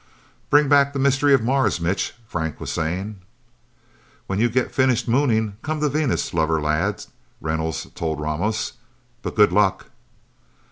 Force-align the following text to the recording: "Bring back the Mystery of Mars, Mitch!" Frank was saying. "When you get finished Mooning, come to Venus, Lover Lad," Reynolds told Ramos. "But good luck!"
"Bring 0.49 0.67
back 0.67 0.93
the 0.93 0.97
Mystery 0.97 1.31
of 1.35 1.43
Mars, 1.43 1.79
Mitch!" 1.79 2.15
Frank 2.25 2.59
was 2.59 2.71
saying. 2.71 3.21
"When 4.25 4.39
you 4.39 4.49
get 4.49 4.71
finished 4.73 5.07
Mooning, 5.07 5.57
come 5.61 5.79
to 5.79 5.89
Venus, 5.89 6.33
Lover 6.33 6.59
Lad," 6.59 7.05
Reynolds 7.39 7.85
told 7.93 8.19
Ramos. 8.19 8.73
"But 9.21 9.35
good 9.35 9.51
luck!" 9.51 9.91